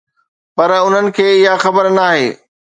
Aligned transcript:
پر 0.55 0.69
انهن 0.85 1.07
کي 1.15 1.29
اها 1.43 1.61
خبر 1.63 1.85
ناهي. 1.97 2.27